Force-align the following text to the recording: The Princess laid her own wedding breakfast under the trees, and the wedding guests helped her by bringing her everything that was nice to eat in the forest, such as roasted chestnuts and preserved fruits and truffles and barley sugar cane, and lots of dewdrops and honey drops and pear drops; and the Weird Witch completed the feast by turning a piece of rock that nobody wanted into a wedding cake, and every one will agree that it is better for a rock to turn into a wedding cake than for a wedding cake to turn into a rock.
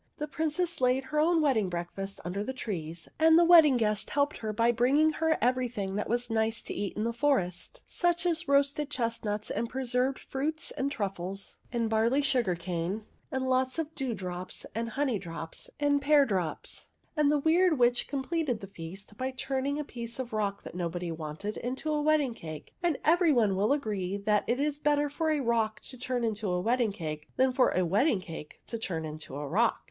The 0.17 0.27
Princess 0.27 0.81
laid 0.81 1.03
her 1.03 1.19
own 1.19 1.43
wedding 1.43 1.69
breakfast 1.69 2.19
under 2.25 2.43
the 2.43 2.53
trees, 2.55 3.07
and 3.19 3.37
the 3.37 3.45
wedding 3.45 3.77
guests 3.77 4.09
helped 4.09 4.37
her 4.39 4.51
by 4.51 4.71
bringing 4.71 5.11
her 5.11 5.37
everything 5.39 5.93
that 5.93 6.09
was 6.09 6.27
nice 6.31 6.63
to 6.63 6.73
eat 6.73 6.97
in 6.97 7.03
the 7.03 7.13
forest, 7.13 7.83
such 7.85 8.25
as 8.25 8.47
roasted 8.47 8.89
chestnuts 8.89 9.51
and 9.51 9.69
preserved 9.69 10.17
fruits 10.17 10.71
and 10.71 10.91
truffles 10.91 11.57
and 11.71 11.87
barley 11.87 12.23
sugar 12.23 12.55
cane, 12.55 13.05
and 13.31 13.47
lots 13.47 13.77
of 13.77 13.93
dewdrops 13.93 14.65
and 14.73 14.89
honey 14.89 15.19
drops 15.19 15.69
and 15.79 16.01
pear 16.01 16.25
drops; 16.25 16.87
and 17.15 17.31
the 17.31 17.37
Weird 17.37 17.77
Witch 17.77 18.07
completed 18.07 18.59
the 18.59 18.65
feast 18.65 19.15
by 19.19 19.29
turning 19.29 19.77
a 19.77 19.83
piece 19.83 20.17
of 20.17 20.33
rock 20.33 20.63
that 20.63 20.73
nobody 20.73 21.11
wanted 21.11 21.57
into 21.57 21.93
a 21.93 22.01
wedding 22.01 22.33
cake, 22.33 22.73
and 22.81 22.97
every 23.05 23.31
one 23.31 23.55
will 23.55 23.71
agree 23.71 24.17
that 24.17 24.45
it 24.47 24.59
is 24.59 24.79
better 24.79 25.11
for 25.11 25.29
a 25.29 25.41
rock 25.41 25.79
to 25.81 25.95
turn 25.95 26.23
into 26.23 26.49
a 26.49 26.59
wedding 26.59 26.91
cake 26.91 27.27
than 27.35 27.53
for 27.53 27.69
a 27.69 27.85
wedding 27.85 28.19
cake 28.19 28.63
to 28.65 28.79
turn 28.79 29.05
into 29.05 29.35
a 29.35 29.47
rock. 29.47 29.77